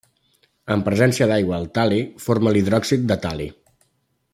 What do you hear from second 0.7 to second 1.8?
En presència d'aigua, el